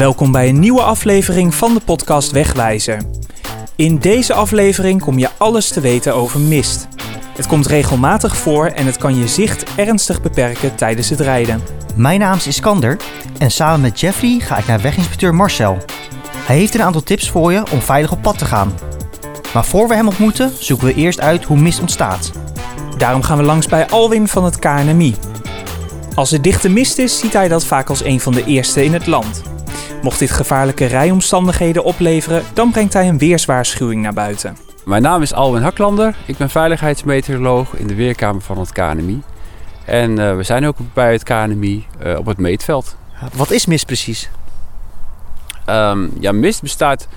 Welkom 0.00 0.32
bij 0.32 0.48
een 0.48 0.58
nieuwe 0.58 0.82
aflevering 0.82 1.54
van 1.54 1.74
de 1.74 1.80
podcast 1.80 2.30
Wegwijzer. 2.30 3.02
In 3.76 3.98
deze 3.98 4.34
aflevering 4.34 5.00
kom 5.00 5.18
je 5.18 5.28
alles 5.36 5.68
te 5.68 5.80
weten 5.80 6.14
over 6.14 6.40
mist. 6.40 6.88
Het 7.36 7.46
komt 7.46 7.66
regelmatig 7.66 8.36
voor 8.36 8.66
en 8.66 8.86
het 8.86 8.96
kan 8.96 9.16
je 9.16 9.28
zicht 9.28 9.74
ernstig 9.76 10.22
beperken 10.22 10.74
tijdens 10.74 11.10
het 11.10 11.20
rijden. 11.20 11.62
Mijn 11.96 12.20
naam 12.20 12.36
is 12.36 12.46
Iskander 12.46 12.96
en 13.38 13.50
samen 13.50 13.80
met 13.80 14.00
Jeffrey 14.00 14.38
ga 14.38 14.56
ik 14.56 14.66
naar 14.66 14.80
weginspecteur 14.80 15.34
Marcel. 15.34 15.78
Hij 16.36 16.56
heeft 16.56 16.74
een 16.74 16.82
aantal 16.82 17.02
tips 17.02 17.30
voor 17.30 17.52
je 17.52 17.62
om 17.72 17.80
veilig 17.80 18.12
op 18.12 18.22
pad 18.22 18.38
te 18.38 18.44
gaan. 18.44 18.72
Maar 19.54 19.64
voor 19.64 19.88
we 19.88 19.94
hem 19.94 20.08
ontmoeten, 20.08 20.52
zoeken 20.58 20.86
we 20.86 20.94
eerst 20.94 21.20
uit 21.20 21.44
hoe 21.44 21.58
mist 21.58 21.80
ontstaat. 21.80 22.32
Daarom 22.98 23.22
gaan 23.22 23.36
we 23.36 23.42
langs 23.42 23.66
bij 23.66 23.88
Alwin 23.88 24.28
van 24.28 24.44
het 24.44 24.58
KNMI. 24.58 25.14
Als 26.14 26.32
er 26.32 26.42
dichte 26.42 26.68
mist 26.68 26.98
is, 26.98 27.18
ziet 27.18 27.32
hij 27.32 27.48
dat 27.48 27.64
vaak 27.64 27.88
als 27.88 28.04
een 28.04 28.20
van 28.20 28.32
de 28.32 28.44
eerste 28.44 28.84
in 28.84 28.92
het 28.92 29.06
land. 29.06 29.49
Mocht 30.02 30.18
dit 30.18 30.30
gevaarlijke 30.30 30.84
rijomstandigheden 30.84 31.84
opleveren, 31.84 32.42
dan 32.52 32.70
brengt 32.70 32.92
hij 32.92 33.08
een 33.08 33.18
weerswaarschuwing 33.18 34.02
naar 34.02 34.12
buiten. 34.12 34.56
Mijn 34.84 35.02
naam 35.02 35.22
is 35.22 35.32
Alwin 35.32 35.62
Haklander. 35.62 36.16
Ik 36.26 36.36
ben 36.36 36.50
veiligheidsmeteoroloog 36.50 37.74
in 37.76 37.86
de 37.86 37.94
Weerkamer 37.94 38.42
van 38.42 38.58
het 38.58 38.72
KNMI. 38.72 39.22
En 39.84 40.10
uh, 40.10 40.36
we 40.36 40.42
zijn 40.42 40.66
ook 40.66 40.76
bij 40.92 41.12
het 41.12 41.22
KNMI 41.22 41.86
uh, 42.04 42.18
op 42.18 42.26
het 42.26 42.38
meetveld. 42.38 42.96
Wat 43.34 43.50
is 43.50 43.66
mist 43.66 43.86
precies? 43.86 44.30
Um, 45.66 46.12
ja, 46.20 46.32
mist 46.32 46.62
bestaat 46.62 47.08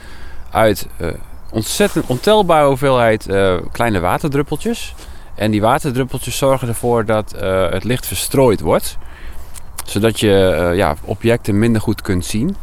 uit 0.51 0.87
uh, 0.97 1.07
ontzettend 1.51 2.05
ontelbare 2.05 2.67
hoeveelheid 2.67 3.27
kleine 3.71 3.99
waterdruppeltjes. 3.99 4.95
En 5.35 5.51
die 5.51 5.61
waterdruppeltjes 5.61 6.37
zorgen 6.37 6.67
ervoor 6.67 7.05
dat 7.05 7.35
het 7.71 7.83
licht 7.83 8.05
verstrooid 8.05 8.59
wordt. 8.59 8.97
Zodat 9.85 10.19
je 10.19 10.71
ja, 10.75 10.95
objecten 11.03 11.59
minder 11.59 11.81
goed 11.81 12.01
kunt 12.01 12.25
zien. 12.25 12.55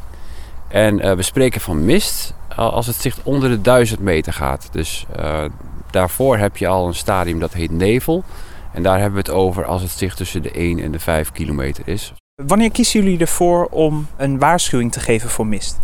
En 0.70 1.16
we 1.16 1.23
spreken 1.23 1.60
van 1.60 1.84
mist 1.84 2.34
als 2.56 2.86
het 2.86 2.97
zicht 2.97 3.20
onder 3.22 3.48
de 3.48 3.61
1000 3.61 4.00
meter 4.00 4.33
gaat. 4.33 4.69
Dus 4.72 5.06
uh, 5.19 5.45
daarvoor 5.91 6.36
heb 6.36 6.56
je 6.56 6.67
al 6.67 6.86
een 6.86 6.95
stadium 6.95 7.39
dat 7.39 7.53
heet 7.53 7.70
nevel. 7.70 8.25
En 8.72 8.83
daar 8.83 8.98
hebben 9.00 9.25
we 9.25 9.30
het 9.30 9.39
over 9.39 9.64
als 9.64 9.83
het 9.83 9.91
zicht 9.91 10.17
tussen 10.17 10.42
de 10.42 10.50
1 10.50 10.78
en 10.78 10.92
de 10.92 10.98
5 10.98 11.33
kilometer 11.33 11.89
is. 11.89 12.12
Wanneer 12.47 12.70
kiezen 12.70 13.03
jullie 13.03 13.19
ervoor 13.19 13.67
om 13.70 14.06
een 14.17 14.39
waarschuwing 14.39 14.92
te 14.92 15.00
geven 15.00 15.30
voor 15.30 15.47
mist? 15.47 15.80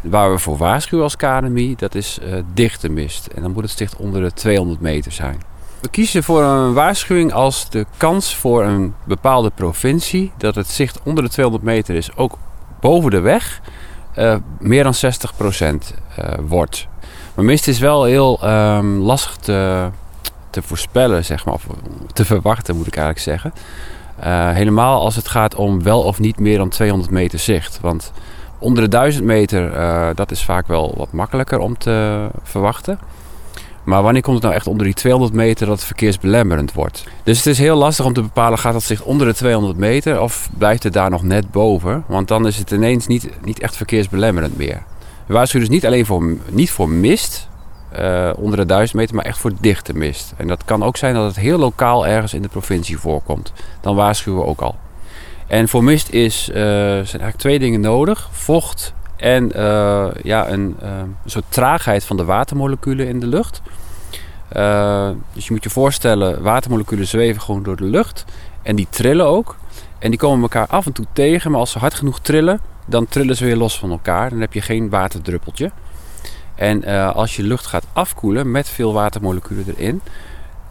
Waar 0.00 0.32
we 0.32 0.38
voor 0.38 0.56
waarschuwen 0.56 1.04
als 1.04 1.16
KNMI, 1.16 1.74
dat 1.76 1.94
is 1.94 2.18
uh, 2.22 2.36
dichte 2.54 2.88
mist. 2.88 3.26
En 3.26 3.42
dan 3.42 3.52
moet 3.52 3.62
het 3.62 3.78
zicht 3.78 3.96
onder 3.96 4.22
de 4.22 4.32
200 4.32 4.80
meter 4.80 5.12
zijn. 5.12 5.42
We 5.80 5.88
kiezen 5.88 6.24
voor 6.24 6.42
een 6.42 6.72
waarschuwing 6.72 7.32
als 7.32 7.70
de 7.70 7.86
kans 7.96 8.36
voor 8.36 8.64
een 8.64 8.94
bepaalde 9.04 9.50
provincie 9.54 10.32
dat 10.36 10.54
het 10.54 10.68
zicht 10.68 11.00
onder 11.02 11.24
de 11.24 11.30
200 11.30 11.64
meter 11.64 11.94
is, 11.94 12.16
ook 12.16 12.38
boven 12.80 13.10
de 13.10 13.20
weg, 13.20 13.60
uh, 14.18 14.34
meer 14.58 14.82
dan 14.82 14.94
60% 14.94 14.98
uh, 14.98 15.74
wordt. 16.46 16.86
Maar 17.34 17.44
mist 17.44 17.68
is 17.68 17.78
wel 17.78 18.04
heel 18.04 18.40
um, 18.48 18.98
lastig 18.98 19.36
te, 19.36 19.88
te 20.50 20.62
voorspellen, 20.62 21.24
zeg 21.24 21.44
maar, 21.44 21.54
of 21.54 21.66
te 22.12 22.24
verwachten 22.24 22.76
moet 22.76 22.86
ik 22.86 22.96
eigenlijk 22.96 23.24
zeggen. 23.24 23.52
Uh, 24.20 24.50
helemaal 24.50 25.00
als 25.00 25.16
het 25.16 25.28
gaat 25.28 25.54
om 25.54 25.82
wel 25.82 26.02
of 26.02 26.18
niet 26.18 26.38
meer 26.38 26.58
dan 26.58 26.68
200 26.68 27.10
meter 27.10 27.38
zicht. 27.38 27.78
Want 27.80 28.12
onder 28.58 28.82
de 28.82 28.88
1000 28.88 29.24
meter, 29.24 29.72
dat 30.14 30.30
is 30.30 30.44
vaak 30.44 30.66
wel 30.66 30.94
wat 30.96 31.12
makkelijker 31.12 31.58
om 31.58 31.78
te 31.78 32.28
verwachten. 32.42 32.98
Maar 33.84 34.02
wanneer 34.02 34.22
komt 34.22 34.34
het 34.34 34.44
nou 34.44 34.54
echt 34.54 34.66
onder 34.66 34.86
die 34.86 34.94
200 34.94 35.32
meter 35.32 35.66
dat 35.66 35.76
het 35.76 35.86
verkeersbelemmerend 35.86 36.72
wordt? 36.72 37.04
Dus 37.22 37.36
het 37.36 37.46
is 37.46 37.58
heel 37.58 37.76
lastig 37.76 38.04
om 38.04 38.12
te 38.12 38.22
bepalen, 38.22 38.58
gaat 38.58 38.72
dat 38.72 38.82
zich 38.82 39.02
onder 39.02 39.26
de 39.26 39.34
200 39.34 39.78
meter 39.78 40.20
of 40.20 40.48
blijft 40.58 40.82
het 40.82 40.92
daar 40.92 41.10
nog 41.10 41.22
net 41.22 41.50
boven? 41.50 42.04
Want 42.06 42.28
dan 42.28 42.46
is 42.46 42.56
het 42.56 42.70
ineens 42.70 43.06
niet, 43.06 43.28
niet 43.44 43.60
echt 43.60 43.76
verkeersbelemmerend 43.76 44.56
meer. 44.56 44.82
We 45.26 45.34
waarschuwen 45.34 45.66
dus 45.66 45.76
niet 45.76 45.86
alleen 45.86 46.06
voor, 46.06 46.36
niet 46.50 46.70
voor 46.70 46.88
mist, 46.88 47.48
uh, 47.98 48.30
onder 48.36 48.58
de 48.58 48.66
1000 48.66 48.98
meter, 48.98 49.14
maar 49.14 49.24
echt 49.24 49.38
voor 49.38 49.52
dichte 49.60 49.94
mist. 49.94 50.34
En 50.36 50.46
dat 50.46 50.64
kan 50.64 50.82
ook 50.82 50.96
zijn 50.96 51.14
dat 51.14 51.26
het 51.26 51.36
heel 51.36 51.58
lokaal 51.58 52.06
ergens 52.06 52.34
in 52.34 52.42
de 52.42 52.48
provincie 52.48 52.98
voorkomt. 52.98 53.52
Dan 53.80 53.94
waarschuwen 53.94 54.40
we 54.40 54.46
ook 54.46 54.60
al. 54.60 54.76
En 55.46 55.68
voor 55.68 55.84
mist 55.84 56.08
is, 56.08 56.48
uh, 56.48 56.54
zijn 56.54 57.04
eigenlijk 57.04 57.36
twee 57.36 57.58
dingen 57.58 57.80
nodig. 57.80 58.28
Vocht 58.32 58.94
en 59.24 59.52
uh, 59.56 60.06
ja, 60.22 60.48
een, 60.48 60.76
uh, 60.82 60.88
een, 60.98 61.16
soort 61.24 61.44
traagheid 61.48 62.04
van 62.04 62.16
de 62.16 62.24
watermoleculen 62.24 63.08
in 63.08 63.20
de 63.20 63.26
lucht. 63.26 63.62
Uh, 64.56 65.10
dus 65.32 65.46
je 65.46 65.52
moet 65.52 65.62
je 65.62 65.70
voorstellen, 65.70 66.42
watermoleculen 66.42 67.06
zweven 67.06 67.42
gewoon 67.42 67.62
door 67.62 67.76
de 67.76 67.84
lucht. 67.84 68.24
En 68.62 68.76
die 68.76 68.86
trillen 68.90 69.26
ook. 69.26 69.56
En 69.98 70.10
die 70.10 70.18
komen 70.18 70.42
elkaar 70.42 70.66
af 70.66 70.86
en 70.86 70.92
toe 70.92 71.06
tegen. 71.12 71.50
Maar 71.50 71.60
als 71.60 71.70
ze 71.70 71.78
hard 71.78 71.94
genoeg 71.94 72.20
trillen, 72.20 72.60
dan 72.86 73.06
trillen 73.08 73.36
ze 73.36 73.44
weer 73.44 73.56
los 73.56 73.78
van 73.78 73.90
elkaar. 73.90 74.30
Dan 74.30 74.40
heb 74.40 74.52
je 74.52 74.60
geen 74.60 74.90
waterdruppeltje. 74.90 75.70
En 76.54 76.84
als 77.14 77.36
je 77.36 77.42
lucht 77.42 77.66
gaat 77.66 77.86
afkoelen 77.92 78.50
met 78.50 78.68
veel 78.68 78.92
watermoleculen 78.92 79.64
erin... 79.66 80.00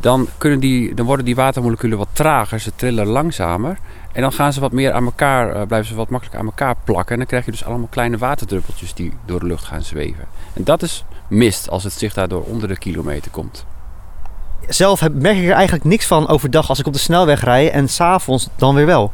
Dan, 0.04 0.28
kunnen 0.38 0.60
die, 0.60 0.94
dan 0.94 1.06
worden 1.06 1.26
die 1.26 1.36
watermoleculen 1.36 1.98
wat 1.98 2.08
trager. 2.12 2.60
Ze 2.60 2.72
trillen 2.76 3.08
langzamer. 3.08 3.78
En 4.12 4.22
dan 4.22 4.32
gaan 4.32 4.54
ze 4.54 4.60
wat 4.60 4.72
meer 4.72 4.92
aan 4.94 5.06
elkaar, 5.06 5.56
uh, 5.56 5.62
blijven 5.68 5.90
ze 5.90 5.96
wat 5.96 6.10
makkelijker 6.10 6.42
aan 6.42 6.46
elkaar 6.46 6.76
plakken. 6.84 7.12
En 7.12 7.18
dan 7.18 7.28
krijg 7.28 7.46
je 7.46 7.52
dus 7.52 7.66
allemaal 7.66 7.88
kleine 7.90 8.18
waterdruppeltjes 8.18 8.94
die 8.94 9.14
door 9.26 9.40
de 9.40 9.46
lucht 9.46 9.64
gaan 9.64 9.82
zweven. 9.82 10.26
En 10.54 10.64
dat 10.64 10.82
is 10.82 11.06
mist 11.28 11.70
als 11.70 11.84
het 11.84 11.94
zich 11.94 12.14
daardoor 12.14 12.44
onder 12.44 12.68
de 12.68 12.78
kilometer 12.78 13.32
komt. 13.32 13.66
Zelf 14.68 15.10
merk 15.12 15.38
ik 15.38 15.46
er 15.46 15.52
eigenlijk 15.52 15.84
niks 15.84 16.08
van 16.08 16.28
overdag 16.28 16.70
als 16.70 16.80
ik 16.80 16.88
op 16.88 16.94
de 16.94 17.00
snelweg 17.00 17.44
rij 17.44 17.72
en 17.72 17.90
s'avonds 17.90 18.50
dan 18.56 18.76
weer 18.76 18.86
wel. 18.86 19.12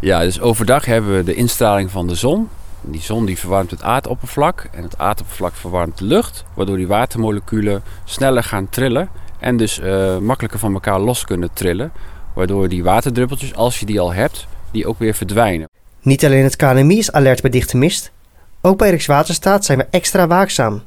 Ja, 0.00 0.20
dus 0.20 0.40
overdag 0.40 0.84
hebben 0.84 1.16
we 1.16 1.24
de 1.24 1.34
instraling 1.34 1.90
van 1.90 2.06
de 2.06 2.14
zon. 2.14 2.48
Die 2.80 3.02
zon 3.02 3.24
die 3.24 3.38
verwarmt 3.38 3.70
het 3.70 3.82
aardoppervlak 3.82 4.68
en 4.72 4.82
het 4.82 4.98
aardoppervlak 4.98 5.54
verwarmt 5.54 5.98
de 5.98 6.04
lucht. 6.04 6.44
Waardoor 6.54 6.76
die 6.76 6.86
watermoleculen 6.86 7.82
sneller 8.04 8.42
gaan 8.42 8.68
trillen 8.68 9.08
en 9.38 9.56
dus 9.56 9.78
uh, 9.78 10.18
makkelijker 10.18 10.58
van 10.58 10.72
elkaar 10.72 11.00
los 11.00 11.24
kunnen 11.24 11.50
trillen. 11.52 11.92
Waardoor 12.34 12.68
die 12.68 12.82
waterdruppeltjes, 12.82 13.54
als 13.54 13.80
je 13.80 13.86
die 13.86 14.00
al 14.00 14.12
hebt, 14.12 14.46
die 14.70 14.86
ook 14.86 14.98
weer 14.98 15.14
verdwijnen. 15.14 15.68
Niet 16.00 16.24
alleen 16.24 16.44
het 16.44 16.56
KNMI 16.56 16.98
is 16.98 17.12
alert 17.12 17.40
bij 17.40 17.50
dichte 17.50 17.76
mist. 17.76 18.12
Ook 18.60 18.78
bij 18.78 18.88
Rijkswaterstaat 18.88 19.64
zijn 19.64 19.78
we 19.78 19.86
extra 19.90 20.26
waakzaam. 20.26 20.82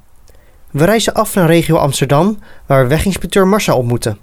We 0.71 0.85
reizen 0.85 1.13
af 1.13 1.35
naar 1.35 1.45
regio 1.45 1.75
Amsterdam, 1.75 2.39
waar 2.65 2.83
we 2.83 2.89
weginspecteur 2.89 3.47
Marcel 3.47 3.77
ontmoeten. 3.77 4.17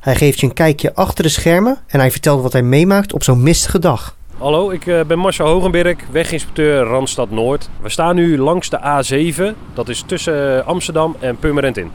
Hij 0.00 0.14
geeft 0.14 0.40
je 0.40 0.46
een 0.46 0.52
kijkje 0.52 0.94
achter 0.94 1.24
de 1.24 1.30
schermen 1.30 1.78
en 1.86 2.00
hij 2.00 2.10
vertelt 2.10 2.42
wat 2.42 2.52
hij 2.52 2.62
meemaakt 2.62 3.12
op 3.12 3.22
zo'n 3.22 3.42
mistige 3.42 3.78
dag. 3.78 4.16
Hallo, 4.38 4.70
ik 4.70 4.84
ben 5.06 5.18
Marcel 5.18 5.46
Hogenberg, 5.46 5.96
weginspecteur 6.10 6.84
Randstad 6.84 7.30
Noord. 7.30 7.68
We 7.82 7.88
staan 7.88 8.14
nu 8.14 8.38
langs 8.38 8.70
de 8.70 8.78
A7, 8.80 9.56
dat 9.74 9.88
is 9.88 10.02
tussen 10.06 10.66
Amsterdam 10.66 11.16
en 11.20 11.36
Purmerend 11.36 11.76
in. 11.76 11.90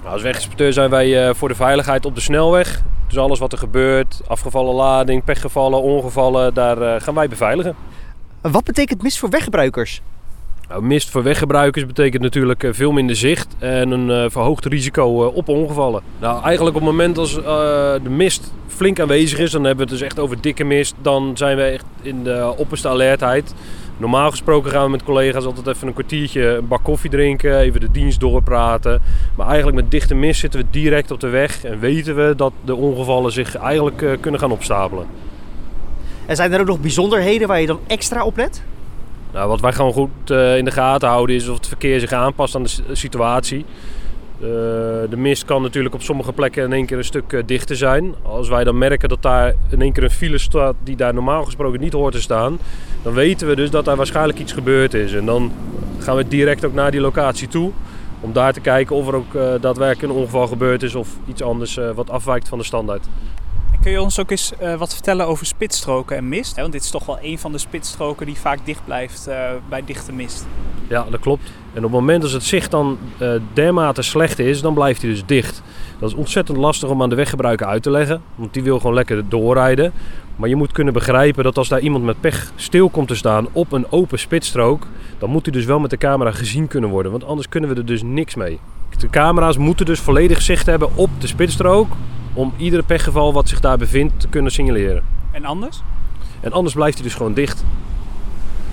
Nou, 0.00 0.12
als 0.12 0.22
weginspecteur 0.22 0.72
zijn 0.72 0.90
wij 0.90 1.34
voor 1.34 1.48
de 1.48 1.54
veiligheid 1.54 2.06
op 2.06 2.14
de 2.14 2.20
snelweg. 2.20 2.82
Dus 3.06 3.18
alles 3.18 3.38
wat 3.38 3.52
er 3.52 3.58
gebeurt, 3.58 4.20
afgevallen 4.26 4.74
lading, 4.74 5.24
pechgevallen, 5.24 5.82
ongevallen, 5.82 6.54
daar 6.54 6.78
uh, 6.78 6.94
gaan 6.98 7.14
wij 7.14 7.28
beveiligen. 7.28 7.74
Wat 8.40 8.64
betekent 8.64 9.02
mist 9.02 9.18
voor 9.18 9.28
weggebruikers? 9.30 10.02
Nou, 10.68 10.82
mist 10.82 11.10
voor 11.10 11.22
weggebruikers 11.22 11.86
betekent 11.86 12.22
natuurlijk 12.22 12.62
uh, 12.62 12.72
veel 12.72 12.92
minder 12.92 13.16
zicht 13.16 13.56
en 13.58 13.90
een 13.90 14.30
verhoogd 14.30 14.64
risico 14.64 15.24
op 15.24 15.48
ongevallen. 15.48 16.02
Nou, 16.18 16.42
eigenlijk 16.42 16.76
op 16.76 16.82
het 16.82 16.90
moment 16.90 17.18
als 17.18 17.34
de 17.34 18.10
mist 18.10 18.52
flink 18.66 19.00
aanwezig 19.00 19.38
is, 19.38 19.50
dan 19.50 19.64
hebben 19.64 19.86
we 19.86 19.90
het 19.92 20.00
dus 20.00 20.08
echt 20.08 20.18
over 20.18 20.40
dikke 20.40 20.64
mist, 20.64 20.94
dan 21.02 21.36
zijn 21.36 21.56
we 21.56 21.62
echt 21.62 21.84
in 22.02 22.24
de 22.24 22.54
opperste 22.56 22.88
alertheid. 22.88 23.54
Normaal 24.00 24.30
gesproken 24.30 24.70
gaan 24.70 24.84
we 24.84 24.90
met 24.90 25.02
collega's 25.02 25.44
altijd 25.44 25.66
even 25.66 25.86
een 25.86 25.92
kwartiertje 25.92 26.46
een 26.46 26.68
bak 26.68 26.82
koffie 26.82 27.10
drinken, 27.10 27.58
even 27.58 27.80
de 27.80 27.90
dienst 27.90 28.20
doorpraten. 28.20 29.02
Maar 29.36 29.46
eigenlijk 29.46 29.76
met 29.76 29.90
dichte 29.90 30.14
mist 30.14 30.40
zitten 30.40 30.60
we 30.60 30.66
direct 30.70 31.10
op 31.10 31.20
de 31.20 31.28
weg 31.28 31.64
en 31.64 31.78
weten 31.78 32.16
we 32.16 32.34
dat 32.36 32.52
de 32.64 32.74
ongevallen 32.74 33.32
zich 33.32 33.56
eigenlijk 33.56 34.02
uh, 34.02 34.12
kunnen 34.20 34.40
gaan 34.40 34.50
opstapelen. 34.50 35.06
En 36.26 36.36
zijn 36.36 36.52
er 36.52 36.60
ook 36.60 36.66
nog 36.66 36.80
bijzonderheden 36.80 37.48
waar 37.48 37.60
je 37.60 37.66
dan 37.66 37.80
extra 37.86 38.24
op 38.24 38.36
let? 38.36 38.62
Nou, 39.32 39.48
wat 39.48 39.60
wij 39.60 39.72
gewoon 39.72 39.92
goed 39.92 40.30
uh, 40.30 40.56
in 40.56 40.64
de 40.64 40.70
gaten 40.70 41.08
houden 41.08 41.36
is 41.36 41.48
of 41.48 41.56
het 41.56 41.66
verkeer 41.66 42.00
zich 42.00 42.12
aanpast 42.12 42.54
aan 42.54 42.62
de 42.62 42.70
situatie. 42.92 43.64
Uh, 44.40 44.46
de 45.10 45.16
mist 45.16 45.44
kan 45.44 45.62
natuurlijk 45.62 45.94
op 45.94 46.02
sommige 46.02 46.32
plekken 46.32 46.64
in 46.64 46.72
één 46.72 46.86
keer 46.86 46.98
een 46.98 47.04
stuk 47.04 47.32
uh, 47.32 47.42
dichter 47.46 47.76
zijn. 47.76 48.14
Als 48.22 48.48
wij 48.48 48.64
dan 48.64 48.78
merken 48.78 49.08
dat 49.08 49.22
daar 49.22 49.54
in 49.70 49.82
één 49.82 49.92
keer 49.92 50.02
een 50.02 50.10
file 50.10 50.38
staat 50.38 50.74
die 50.84 50.96
daar 50.96 51.14
normaal 51.14 51.44
gesproken 51.44 51.80
niet 51.80 51.92
hoort 51.92 52.12
te 52.14 52.20
staan, 52.20 52.58
dan 53.02 53.12
weten 53.12 53.48
we 53.48 53.56
dus 53.56 53.70
dat 53.70 53.84
daar 53.84 53.96
waarschijnlijk 53.96 54.38
iets 54.38 54.52
gebeurd 54.52 54.94
is. 54.94 55.12
En 55.12 55.24
dan 55.24 55.52
gaan 55.98 56.16
we 56.16 56.28
direct 56.28 56.64
ook 56.64 56.74
naar 56.74 56.90
die 56.90 57.00
locatie 57.00 57.48
toe 57.48 57.70
om 58.20 58.32
daar 58.32 58.52
te 58.52 58.60
kijken 58.60 58.96
of 58.96 59.08
er 59.08 59.14
ook 59.14 59.34
uh, 59.34 59.42
daadwerkelijk 59.60 60.12
een 60.12 60.18
ongeval 60.18 60.46
gebeurd 60.46 60.82
is 60.82 60.94
of 60.94 61.08
iets 61.26 61.42
anders 61.42 61.78
wat 61.94 62.10
afwijkt 62.10 62.48
van 62.48 62.58
de 62.58 62.64
standaard. 62.64 63.06
Kun 63.82 63.90
je 63.90 64.02
ons 64.02 64.20
ook 64.20 64.30
eens 64.30 64.52
uh, 64.62 64.74
wat 64.74 64.92
vertellen 64.92 65.26
over 65.26 65.46
spitsstroken 65.46 66.16
en 66.16 66.28
mist? 66.28 66.56
Want 66.56 66.72
dit 66.72 66.82
is 66.82 66.90
toch 66.90 67.06
wel 67.06 67.18
een 67.22 67.38
van 67.38 67.52
de 67.52 67.58
spitsstroken 67.58 68.26
die 68.26 68.38
vaak 68.38 68.58
dicht 68.64 68.84
blijft 68.84 69.28
uh, 69.28 69.50
bij 69.68 69.84
dichte 69.84 70.12
mist. 70.12 70.46
Ja, 70.88 71.06
dat 71.10 71.20
klopt. 71.20 71.42
En 71.72 71.76
op 71.76 71.82
het 71.82 71.92
moment 71.92 72.22
dat 72.22 72.32
het 72.32 72.42
zicht 72.42 72.70
dan 72.70 72.98
uh, 73.18 73.32
dermate 73.52 74.02
slecht 74.02 74.38
is, 74.38 74.60
dan 74.60 74.74
blijft 74.74 75.02
hij 75.02 75.10
dus 75.10 75.26
dicht. 75.26 75.62
Dat 75.98 76.10
is 76.10 76.16
ontzettend 76.16 76.58
lastig 76.58 76.88
om 76.88 77.02
aan 77.02 77.08
de 77.08 77.14
weggebruiker 77.14 77.66
uit 77.66 77.82
te 77.82 77.90
leggen. 77.90 78.22
Want 78.34 78.54
die 78.54 78.62
wil 78.62 78.78
gewoon 78.78 78.94
lekker 78.94 79.28
doorrijden. 79.28 79.92
Maar 80.36 80.48
je 80.48 80.56
moet 80.56 80.72
kunnen 80.72 80.92
begrijpen 80.92 81.44
dat 81.44 81.58
als 81.58 81.68
daar 81.68 81.80
iemand 81.80 82.04
met 82.04 82.20
pech 82.20 82.52
stil 82.56 82.88
komt 82.88 83.08
te 83.08 83.14
staan 83.14 83.48
op 83.52 83.72
een 83.72 83.92
open 83.92 84.18
spitsstrook, 84.18 84.86
dan 85.18 85.30
moet 85.30 85.44
hij 85.44 85.54
dus 85.54 85.64
wel 85.64 85.78
met 85.78 85.90
de 85.90 85.96
camera 85.96 86.30
gezien 86.30 86.68
kunnen 86.68 86.90
worden. 86.90 87.12
Want 87.12 87.24
anders 87.24 87.48
kunnen 87.48 87.70
we 87.70 87.76
er 87.76 87.86
dus 87.86 88.02
niks 88.02 88.34
mee. 88.34 88.60
De 88.98 89.10
camera's 89.10 89.56
moeten 89.56 89.86
dus 89.86 90.00
volledig 90.00 90.42
zicht 90.42 90.66
hebben 90.66 90.96
op 90.96 91.10
de 91.18 91.26
spitsstrook 91.26 91.88
om 92.34 92.52
ieder 92.56 92.82
pechgeval 92.82 93.32
wat 93.32 93.48
zich 93.48 93.60
daar 93.60 93.78
bevindt 93.78 94.20
te 94.20 94.28
kunnen 94.28 94.52
signaleren. 94.52 95.02
En 95.32 95.44
anders? 95.44 95.82
En 96.40 96.52
anders 96.52 96.74
blijft 96.74 96.94
hij 96.94 97.04
dus 97.04 97.14
gewoon 97.14 97.34
dicht. 97.34 97.64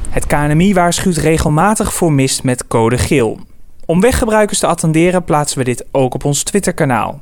Het 0.10 0.28
KNMI 0.28 0.74
waarschuwt 0.74 1.18
regelmatig 1.18 1.94
voor 1.94 2.14
mist 2.14 2.44
met 2.44 2.68
code 2.68 2.98
geel. 2.98 3.40
Om 3.86 4.02
weggebruikers 4.02 4.60
te 4.60 4.68
attenderen 4.68 5.24
plaatsen 5.24 5.58
we 5.58 5.64
dit 5.64 5.86
ook 5.92 6.14
op 6.14 6.26
ons 6.26 6.44
Twitterkanaal. 6.44 7.22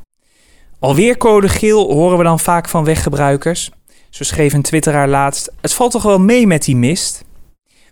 Alweer 0.79 1.17
code 1.17 1.49
geel 1.49 1.93
horen 1.93 2.17
we 2.17 2.23
dan 2.23 2.39
vaak 2.39 2.69
van 2.69 2.83
weggebruikers. 2.83 3.71
Zo 4.09 4.23
schreef 4.23 4.53
een 4.53 4.61
twitteraar 4.61 5.07
laatst: 5.07 5.51
Het 5.61 5.73
valt 5.73 5.91
toch 5.91 6.03
wel 6.03 6.19
mee 6.19 6.47
met 6.47 6.63
die 6.63 6.75
mist? 6.75 7.23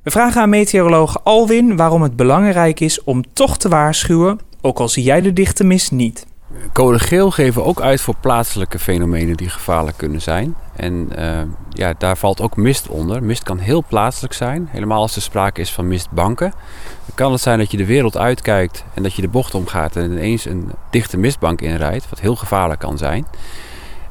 We 0.04 0.12
vragen 0.12 0.42
aan 0.42 0.50
meteoroloog 0.50 1.24
Alwin 1.24 1.76
waarom 1.76 2.02
het 2.02 2.16
belangrijk 2.16 2.80
is 2.80 3.04
om 3.04 3.24
toch 3.34 3.58
te 3.58 3.70
waarschuwen, 3.70 4.40
ook 4.62 4.80
al 4.80 4.90
zie 4.90 5.04
jij 5.04 5.22
de 5.22 5.34
dichte 5.34 5.64
mist 5.64 5.92
niet. 5.92 6.26
Code 6.74 7.00
geel 7.00 7.32
geven 7.32 7.66
ook 7.66 7.82
uit 7.82 8.02
voor 8.02 8.16
plaatselijke 8.20 8.80
fenomenen 8.80 9.38
die 9.38 9.50
gevaarlijk 9.50 9.98
kunnen 9.98 10.22
zijn. 10.22 10.56
En 10.76 11.10
uh, 11.18 11.42
ja, 11.70 11.94
daar 11.98 12.18
valt 12.18 12.42
ook 12.42 12.56
mist 12.58 12.88
onder. 12.88 13.24
Mist 13.24 13.44
kan 13.44 13.58
heel 13.58 13.84
plaatselijk 13.88 14.34
zijn, 14.34 14.68
helemaal 14.72 15.02
als 15.02 15.16
er 15.16 15.22
sprake 15.22 15.62
is 15.62 15.72
van 15.72 15.88
mistbanken. 15.88 16.54
Dan 17.06 17.16
kan 17.16 17.32
het 17.32 17.42
zijn 17.42 17.60
dat 17.60 17.72
je 17.72 17.78
de 17.78 17.86
wereld 17.86 18.18
uitkijkt 18.18 18.84
en 18.94 19.04
dat 19.04 19.14
je 19.14 19.22
de 19.22 19.28
bocht 19.28 19.56
omgaat 19.56 19.96
en 19.96 20.12
ineens 20.12 20.46
een 20.46 20.72
dichte 20.90 21.18
mistbank 21.18 21.62
inrijdt, 21.62 22.10
wat 22.10 22.20
heel 22.20 22.36
gevaarlijk 22.36 22.80
kan 22.80 22.98
zijn. 22.98 23.26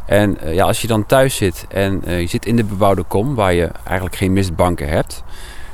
En 0.06 0.38
uh, 0.44 0.54
ja, 0.54 0.64
als 0.64 0.80
je 0.80 0.86
dan 0.86 1.06
thuis 1.06 1.36
zit 1.36 1.66
en 1.68 2.02
uh, 2.06 2.20
je 2.20 2.26
zit 2.26 2.46
in 2.46 2.56
de 2.56 2.64
bebouwde 2.64 3.02
kom 3.02 3.34
waar 3.34 3.52
je 3.52 3.70
eigenlijk 3.84 4.16
geen 4.16 4.32
mistbanken 4.32 4.88
hebt, 4.88 5.22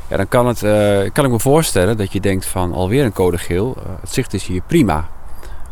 ja, 0.08 0.16
dan 0.16 0.28
kan, 0.28 0.46
het, 0.46 0.58
kan 1.12 1.24
ik 1.24 1.30
me 1.30 1.40
voorstellen 1.40 1.96
dat 1.96 2.12
je 2.12 2.20
denkt 2.20 2.46
van 2.46 2.72
alweer 2.72 3.04
een 3.04 3.12
code 3.12 3.38
geel, 3.38 3.76
het 4.00 4.14
zicht 4.14 4.34
is 4.34 4.46
hier 4.46 4.62
prima. 4.66 5.08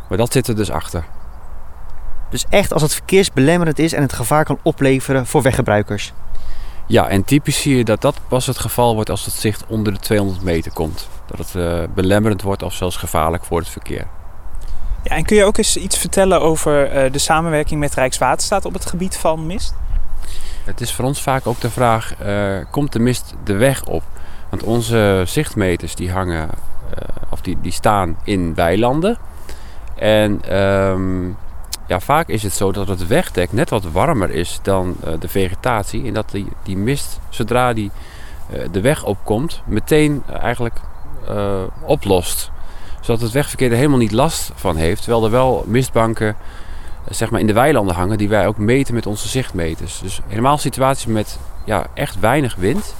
Maar 0.09 0.17
dat 0.17 0.31
zit 0.31 0.47
er 0.47 0.55
dus 0.55 0.71
achter. 0.71 1.03
Dus 2.29 2.45
echt 2.49 2.73
als 2.73 2.81
het 2.81 2.93
verkeersbelemmerend 2.93 3.79
is 3.79 3.93
en 3.93 4.01
het 4.01 4.13
gevaar 4.13 4.43
kan 4.43 4.59
opleveren 4.61 5.25
voor 5.25 5.41
weggebruikers. 5.41 6.13
Ja, 6.85 7.07
en 7.07 7.23
typisch 7.23 7.61
zie 7.61 7.77
je 7.77 7.83
dat 7.83 8.01
dat 8.01 8.19
pas 8.27 8.45
het 8.45 8.57
geval 8.57 8.95
wordt 8.95 9.09
als 9.09 9.25
het 9.25 9.33
zicht 9.33 9.63
onder 9.67 9.93
de 9.93 9.99
200 9.99 10.43
meter 10.43 10.71
komt. 10.71 11.07
Dat 11.25 11.37
het 11.37 11.53
uh, 11.55 11.83
belemmerend 11.93 12.41
wordt 12.41 12.63
of 12.63 12.73
zelfs 12.73 12.97
gevaarlijk 12.97 13.45
voor 13.45 13.59
het 13.59 13.69
verkeer. 13.69 14.07
Ja, 15.03 15.15
en 15.15 15.25
kun 15.25 15.35
je 15.35 15.43
ook 15.43 15.57
eens 15.57 15.77
iets 15.77 15.97
vertellen 15.97 16.41
over 16.41 17.05
uh, 17.05 17.11
de 17.11 17.19
samenwerking 17.19 17.79
met 17.79 17.93
Rijkswaterstaat 17.93 18.65
op 18.65 18.73
het 18.73 18.85
gebied 18.85 19.17
van 19.17 19.45
mist? 19.45 19.73
Het 20.63 20.81
is 20.81 20.93
voor 20.93 21.05
ons 21.05 21.21
vaak 21.21 21.47
ook 21.47 21.59
de 21.59 21.69
vraag, 21.69 22.13
uh, 22.25 22.57
komt 22.71 22.93
de 22.93 22.99
mist 22.99 23.33
de 23.43 23.55
weg 23.55 23.85
op? 23.85 24.03
Want 24.49 24.63
onze 24.63 25.23
zichtmeters 25.25 25.95
die 25.95 26.11
hangen, 26.11 26.49
of 27.29 27.41
die, 27.41 27.57
die 27.61 27.71
staan 27.71 28.17
in 28.23 28.55
weilanden. 28.55 29.17
En 29.99 30.57
um, 30.57 31.37
ja, 31.87 31.99
vaak 31.99 32.27
is 32.27 32.43
het 32.43 32.53
zo 32.53 32.71
dat 32.71 32.87
het 32.87 33.07
wegdek 33.07 33.51
net 33.51 33.69
wat 33.69 33.83
warmer 33.83 34.29
is 34.29 34.59
dan 34.61 34.95
uh, 35.03 35.13
de 35.19 35.27
vegetatie. 35.27 36.05
En 36.07 36.13
dat 36.13 36.31
die, 36.31 36.47
die 36.63 36.77
mist, 36.77 37.19
zodra 37.29 37.73
die 37.73 37.91
uh, 38.53 38.59
de 38.71 38.81
weg 38.81 39.03
opkomt, 39.03 39.61
meteen 39.65 40.23
eigenlijk 40.41 40.79
oplost. 41.81 42.51
Zodat 43.01 43.21
het 43.21 43.31
wegverkeer 43.31 43.71
er 43.71 43.77
helemaal 43.77 43.97
niet 43.97 44.11
last 44.11 44.51
van 44.55 44.75
heeft. 44.75 45.01
Terwijl 45.03 45.23
er 45.23 45.31
wel 45.31 45.63
mistbanken 45.67 46.35
zeg 47.09 47.29
maar 47.29 47.39
in 47.39 47.47
de 47.47 47.53
weilanden 47.53 47.95
hangen 47.95 48.17
die 48.17 48.29
wij 48.29 48.47
ook 48.47 48.57
meten 48.57 48.93
met 48.93 49.05
onze 49.05 49.27
zichtmeters. 49.27 49.99
Dus 49.99 50.19
helemaal 50.27 50.57
situaties 50.57 51.05
met 51.05 51.39
ja, 51.65 51.87
echt 51.93 52.19
weinig 52.19 52.55
wind 52.55 52.95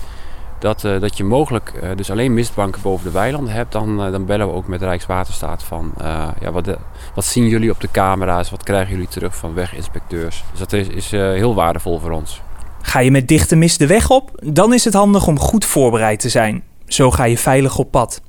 dat, 0.59 0.83
uh, 0.83 1.00
dat 1.00 1.18
je 1.18 1.24
mogelijk 1.24 1.74
uh, 1.83 1.89
dus 1.95 2.12
alleen 2.12 2.33
mistbanken 2.33 2.81
boven 2.81 3.06
de 3.06 3.12
weilanden 3.12 3.54
hebt, 3.54 3.71
dan, 3.71 4.06
uh, 4.06 4.12
dan 4.12 4.25
bellen 4.25 4.48
we 4.48 4.54
ook 4.54 4.68
met 4.68 4.81
Rijkswaterstaat 4.81 5.63
van 5.63 5.94
ja, 6.39 6.51
wat, 6.51 6.77
wat 7.15 7.25
zien 7.25 7.48
jullie 7.48 7.71
op 7.71 7.81
de 7.81 7.92
camera's, 7.92 8.50
wat 8.50 8.63
krijgen 8.63 8.92
jullie 8.92 9.07
terug 9.07 9.36
van 9.36 9.54
weginspecteurs. 9.54 10.44
Dus 10.51 10.59
dat 10.59 10.74
is, 10.74 10.88
is 10.88 11.12
heel 11.12 11.56
waardevol 11.56 12.00
voor 12.00 12.12
ons. 12.12 12.42
Ga 12.81 13.00
je 13.00 13.12
met 13.12 13.27
dichte 13.27 13.56
mist 13.56 13.80
de 13.80 13.88
weg 13.88 14.09
op, 14.09 14.31
dan 14.44 14.74
is 14.74 14.86
het 14.86 14.94
handig 14.94 15.27
om 15.27 15.39
goed 15.39 15.65
voorbereid 15.65 16.19
te 16.19 16.30
zijn. 16.30 16.63
Zo 16.86 17.12
ga 17.12 17.24
je 17.24 17.38
veilig 17.38 17.77
op 17.77 17.92
pad. 17.92 18.21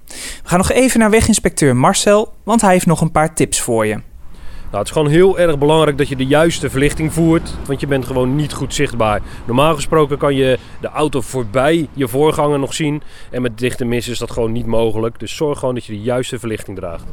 We 0.42 0.48
gaan 0.48 0.58
nog 0.58 0.70
even 0.70 1.00
naar 1.00 1.10
weginspecteur 1.10 1.76
Marcel, 1.76 2.32
want 2.44 2.60
hij 2.60 2.72
heeft 2.72 2.86
nog 2.86 3.00
een 3.00 3.12
paar 3.12 3.34
tips 3.34 3.60
voor 3.60 3.86
je. 3.86 4.00
Nou, 4.70 4.80
het 4.80 4.86
is 4.86 4.92
gewoon 4.92 5.08
heel 5.10 5.38
erg 5.38 5.58
belangrijk 5.58 5.98
dat 5.98 6.08
je 6.08 6.16
de 6.16 6.26
juiste 6.26 6.70
verlichting 6.70 7.12
voert, 7.12 7.54
want 7.66 7.80
je 7.80 7.86
bent 7.86 8.06
gewoon 8.06 8.36
niet 8.36 8.52
goed 8.52 8.74
zichtbaar. 8.74 9.20
Normaal 9.46 9.74
gesproken 9.74 10.18
kan 10.18 10.34
je 10.34 10.58
de 10.80 10.88
auto 10.88 11.20
voorbij 11.20 11.88
je 11.92 12.08
voorganger 12.08 12.58
nog 12.58 12.74
zien 12.74 13.02
en 13.30 13.42
met 13.42 13.58
dichte 13.58 13.84
mist 13.84 14.08
is 14.08 14.18
dat 14.18 14.30
gewoon 14.30 14.52
niet 14.52 14.66
mogelijk. 14.66 15.20
Dus 15.20 15.36
zorg 15.36 15.58
gewoon 15.58 15.74
dat 15.74 15.84
je 15.84 15.92
de 15.92 16.00
juiste 16.00 16.38
verlichting 16.38 16.76
draagt. 16.76 17.04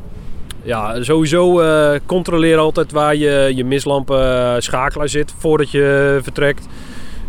Ja, 0.64 1.04
sowieso 1.04 1.62
uh, 1.62 2.00
controleer 2.06 2.58
altijd 2.58 2.92
waar 2.92 3.16
je, 3.16 3.52
je 3.56 3.66
mislampen 3.66 4.20
uh, 4.20 4.56
schakelaar 4.58 5.10
zit 5.10 5.34
voordat 5.38 5.72
je 5.72 6.20
vertrekt. 6.22 6.68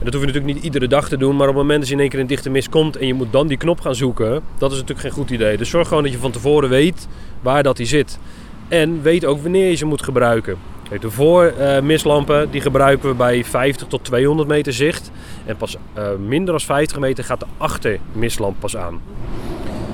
Dat 0.02 0.12
hoef 0.12 0.22
je 0.22 0.26
natuurlijk 0.26 0.54
niet 0.54 0.64
iedere 0.64 0.88
dag 0.88 1.08
te 1.08 1.16
doen, 1.16 1.36
maar 1.36 1.48
op 1.48 1.54
het 1.54 1.62
moment 1.62 1.78
dat 1.78 1.88
je 1.88 1.94
in 1.94 2.00
één 2.00 2.08
keer 2.08 2.18
in 2.18 2.26
dichte 2.26 2.50
mist 2.50 2.68
komt 2.68 2.96
en 2.96 3.06
je 3.06 3.14
moet 3.14 3.32
dan 3.32 3.46
die 3.46 3.56
knop 3.56 3.80
gaan 3.80 3.94
zoeken, 3.94 4.42
dat 4.58 4.70
is 4.70 4.76
natuurlijk 4.76 5.06
geen 5.06 5.16
goed 5.16 5.30
idee. 5.30 5.56
Dus 5.56 5.70
zorg 5.70 5.88
gewoon 5.88 6.02
dat 6.02 6.12
je 6.12 6.18
van 6.18 6.30
tevoren 6.30 6.68
weet 6.68 7.08
waar 7.40 7.62
dat 7.62 7.76
die 7.76 7.86
zit. 7.86 8.18
En 8.68 9.02
weet 9.02 9.24
ook 9.24 9.42
wanneer 9.42 9.68
je 9.68 9.74
ze 9.74 9.86
moet 9.86 10.02
gebruiken. 10.02 10.56
De 11.00 11.10
voormislampen 11.10 12.42
uh, 12.42 12.50
die 12.50 12.60
gebruiken 12.60 13.08
we 13.08 13.14
bij 13.14 13.44
50 13.44 13.86
tot 13.86 14.04
200 14.04 14.48
meter 14.48 14.72
zicht. 14.72 15.10
En 15.44 15.56
pas 15.56 15.76
uh, 15.98 16.08
minder 16.26 16.50
dan 16.50 16.60
50 16.60 16.98
meter 16.98 17.24
gaat 17.24 17.40
de 17.40 17.46
achtermislamp 17.56 18.60
pas 18.60 18.76
aan. 18.76 19.00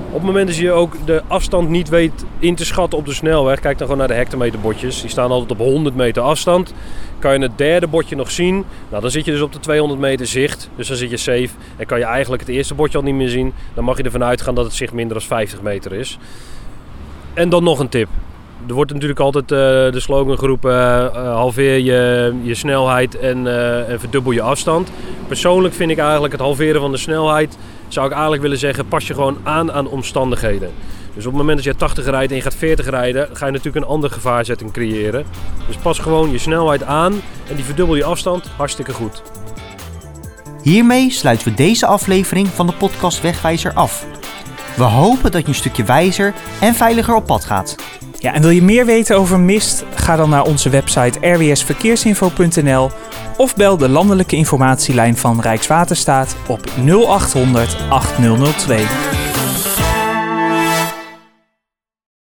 Op 0.07 0.19
het 0.19 0.27
moment 0.27 0.47
dat 0.47 0.57
je 0.57 0.71
ook 0.71 1.05
de 1.05 1.21
afstand 1.27 1.69
niet 1.69 1.89
weet 1.89 2.25
in 2.39 2.55
te 2.55 2.65
schatten 2.65 2.99
op 2.99 3.05
de 3.05 3.13
snelweg, 3.13 3.59
kijk 3.59 3.77
dan 3.77 3.87
gewoon 3.87 3.97
naar 3.97 4.07
de 4.07 4.21
hectometerbordjes. 4.21 5.01
Die 5.01 5.09
staan 5.09 5.31
altijd 5.31 5.51
op 5.51 5.57
100 5.57 5.95
meter 5.95 6.21
afstand. 6.21 6.73
Kan 7.19 7.33
je 7.33 7.39
het 7.39 7.57
derde 7.57 7.87
bordje 7.87 8.15
nog 8.15 8.31
zien? 8.31 8.65
Nou, 8.89 9.01
dan 9.01 9.11
zit 9.11 9.25
je 9.25 9.31
dus 9.31 9.41
op 9.41 9.53
de 9.53 9.59
200 9.59 9.99
meter 9.99 10.27
zicht. 10.27 10.69
Dus 10.75 10.87
dan 10.87 10.97
zit 10.97 11.09
je 11.09 11.17
safe. 11.17 11.49
En 11.77 11.85
kan 11.85 11.99
je 11.99 12.05
eigenlijk 12.05 12.41
het 12.41 12.51
eerste 12.51 12.73
bordje 12.73 12.97
al 12.97 13.03
niet 13.03 13.15
meer 13.15 13.29
zien. 13.29 13.53
Dan 13.73 13.83
mag 13.83 13.97
je 13.97 14.03
ervan 14.03 14.23
uitgaan 14.23 14.55
dat 14.55 14.65
het 14.65 14.73
zicht 14.73 14.93
minder 14.93 15.17
dan 15.17 15.27
50 15.27 15.61
meter 15.61 15.93
is. 15.93 16.17
En 17.33 17.49
dan 17.49 17.63
nog 17.63 17.79
een 17.79 17.89
tip 17.89 18.07
er 18.67 18.73
wordt 18.73 18.93
natuurlijk 18.93 19.19
altijd 19.19 19.51
uh, 19.51 19.57
de 19.91 19.99
slogan 19.99 20.37
geroepen: 20.37 20.71
uh, 20.71 21.33
halveer 21.33 21.77
je, 21.77 22.33
je 22.41 22.55
snelheid 22.55 23.17
en, 23.17 23.47
en, 23.87 23.99
verdubbel 23.99 24.31
je 24.31 24.41
afstand. 24.41 24.91
Persoonlijk 25.27 25.73
vind 25.73 25.91
ik 25.91 25.97
eigenlijk 25.97 26.33
het 26.33 26.41
halveren 26.41 26.81
van 26.81 26.91
de 26.91 26.97
snelheid, 26.97 27.57
zou 27.87 28.05
ik 28.05 28.11
eigenlijk 28.11 28.41
willen 28.41 28.57
zeggen, 28.57 28.87
pas 28.87 29.07
je 29.07 29.13
gewoon 29.13 29.37
aan 29.43 29.71
aan 29.71 29.87
omstandigheden. 29.87 30.71
Dus 31.15 31.25
op 31.25 31.31
het 31.31 31.41
moment 31.41 31.57
dat 31.57 31.65
je 31.65 31.75
80 31.75 32.05
rijdt 32.05 32.31
en 32.31 32.37
je 32.37 32.43
gaat 32.43 32.55
40 32.55 32.89
rijden, 32.89 33.29
ga 33.33 33.45
je 33.45 33.51
natuurlijk 33.51 33.85
een 33.85 33.91
andere 33.91 34.13
gevaarzetting 34.13 34.71
creëren. 34.71 35.25
Dus 35.67 35.75
pas 35.75 35.99
gewoon 35.99 36.31
je 36.31 36.37
snelheid 36.37 36.83
aan 36.83 37.13
en 37.49 37.55
die 37.55 37.63
verdubbel 37.63 37.95
je 37.95 38.03
afstand, 38.03 38.47
hartstikke 38.57 38.93
goed. 38.93 39.21
Hiermee 40.61 41.11
sluiten 41.11 41.47
we 41.47 41.53
deze 41.53 41.85
aflevering 41.85 42.47
van 42.47 42.67
de 42.67 42.73
podcast 42.73 43.21
Wegwijzer 43.21 43.73
af. 43.73 44.05
We 44.75 44.83
hopen 44.83 45.31
dat 45.31 45.41
je 45.41 45.47
een 45.47 45.55
stukje 45.55 45.83
wijzer 45.83 46.33
en 46.59 46.75
veiliger 46.75 47.15
op 47.15 47.25
pad 47.25 47.45
gaat. 47.45 47.75
Ja, 48.23 48.33
en 48.33 48.41
wil 48.41 48.49
je 48.49 48.61
meer 48.61 48.85
weten 48.85 49.17
over 49.17 49.39
mist? 49.39 49.83
Ga 49.95 50.15
dan 50.15 50.29
naar 50.29 50.43
onze 50.43 50.69
website 50.69 51.33
rwsverkeersinfo.nl 51.33 52.91
of 53.37 53.55
bel 53.55 53.77
de 53.77 53.89
landelijke 53.89 54.35
informatielijn 54.35 55.17
van 55.17 55.41
Rijkswaterstaat 55.41 56.35
op 56.47 56.71
0800 56.85 57.77
8002. 57.89 59.32